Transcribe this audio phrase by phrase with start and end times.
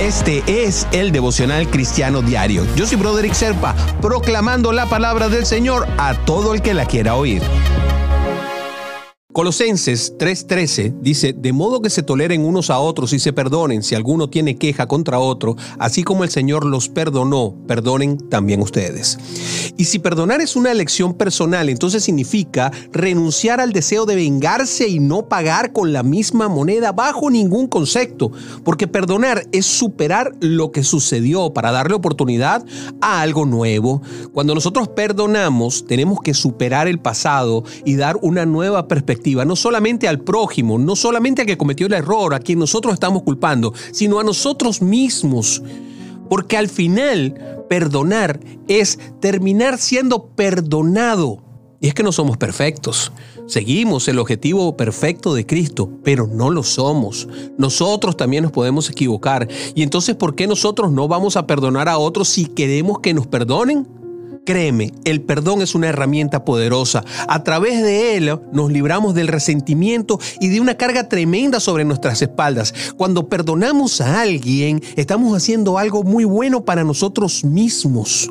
[0.00, 2.64] Este es el devocional cristiano diario.
[2.74, 7.16] Yo soy Broderick Serpa, proclamando la palabra del Señor a todo el que la quiera
[7.16, 7.42] oír.
[9.32, 13.94] Colosenses 3:13 dice, de modo que se toleren unos a otros y se perdonen si
[13.94, 19.18] alguno tiene queja contra otro, así como el Señor los perdonó, perdonen también ustedes.
[19.76, 24.98] Y si perdonar es una elección personal, entonces significa renunciar al deseo de vengarse y
[24.98, 28.32] no pagar con la misma moneda bajo ningún concepto,
[28.64, 32.64] porque perdonar es superar lo que sucedió para darle oportunidad
[33.00, 34.02] a algo nuevo.
[34.32, 40.08] Cuando nosotros perdonamos, tenemos que superar el pasado y dar una nueva perspectiva no solamente
[40.08, 44.18] al prójimo, no solamente al que cometió el error, a quien nosotros estamos culpando, sino
[44.18, 45.62] a nosotros mismos.
[46.28, 51.42] Porque al final, perdonar es terminar siendo perdonado.
[51.80, 53.10] Y es que no somos perfectos.
[53.46, 57.26] Seguimos el objetivo perfecto de Cristo, pero no lo somos.
[57.56, 59.48] Nosotros también nos podemos equivocar.
[59.74, 63.26] Y entonces, ¿por qué nosotros no vamos a perdonar a otros si queremos que nos
[63.26, 63.99] perdonen?
[64.46, 67.04] Créeme, el perdón es una herramienta poderosa.
[67.28, 72.22] A través de él nos libramos del resentimiento y de una carga tremenda sobre nuestras
[72.22, 72.74] espaldas.
[72.96, 78.30] Cuando perdonamos a alguien, estamos haciendo algo muy bueno para nosotros mismos.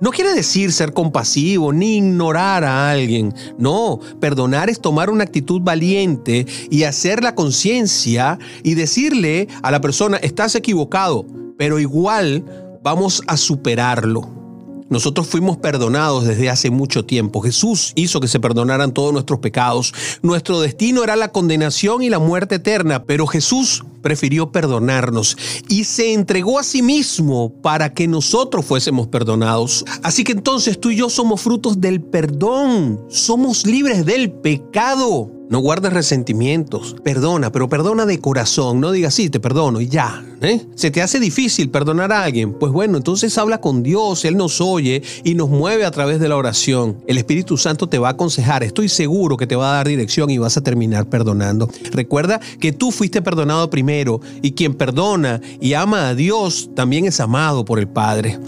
[0.00, 3.34] No quiere decir ser compasivo ni ignorar a alguien.
[3.58, 9.80] No, perdonar es tomar una actitud valiente y hacer la conciencia y decirle a la
[9.80, 11.24] persona, estás equivocado,
[11.56, 12.44] pero igual
[12.82, 14.43] vamos a superarlo.
[14.90, 17.40] Nosotros fuimos perdonados desde hace mucho tiempo.
[17.40, 19.94] Jesús hizo que se perdonaran todos nuestros pecados.
[20.22, 25.36] Nuestro destino era la condenación y la muerte eterna, pero Jesús prefirió perdonarnos
[25.68, 29.84] y se entregó a sí mismo para que nosotros fuésemos perdonados.
[30.02, 33.00] Así que entonces tú y yo somos frutos del perdón.
[33.08, 35.30] Somos libres del pecado.
[35.50, 36.96] No guardes resentimientos.
[37.04, 38.80] Perdona, pero perdona de corazón.
[38.80, 40.24] No digas, sí, te perdono y ya.
[40.40, 40.64] ¿eh?
[40.74, 42.54] ¿Se te hace difícil perdonar a alguien?
[42.54, 44.24] Pues bueno, entonces habla con Dios.
[44.24, 46.96] Él nos oye y nos mueve a través de la oración.
[47.06, 48.62] El Espíritu Santo te va a aconsejar.
[48.62, 51.68] Estoy seguro que te va a dar dirección y vas a terminar perdonando.
[51.92, 57.20] Recuerda que tú fuiste perdonado primero y quien perdona y ama a Dios también es
[57.20, 58.38] amado por el Padre.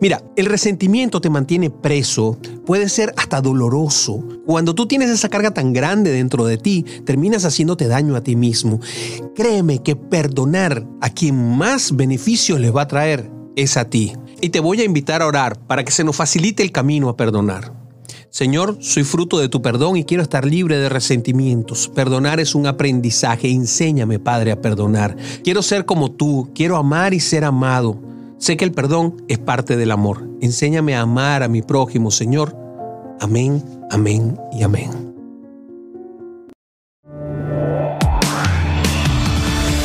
[0.00, 4.22] Mira, el resentimiento te mantiene preso, puede ser hasta doloroso.
[4.44, 8.36] Cuando tú tienes esa carga tan grande dentro de ti, terminas haciéndote daño a ti
[8.36, 8.80] mismo.
[9.34, 14.12] Créeme que perdonar a quien más beneficios les va a traer es a ti.
[14.40, 17.16] Y te voy a invitar a orar para que se nos facilite el camino a
[17.16, 17.72] perdonar.
[18.30, 21.88] Señor, soy fruto de tu perdón y quiero estar libre de resentimientos.
[21.94, 23.48] Perdonar es un aprendizaje.
[23.48, 25.16] Enséñame, Padre, a perdonar.
[25.44, 28.13] Quiero ser como tú, quiero amar y ser amado.
[28.44, 30.28] Sé que el perdón es parte del amor.
[30.42, 32.54] Enséñame a amar a mi prójimo, Señor.
[33.18, 35.14] Amén, amén y amén.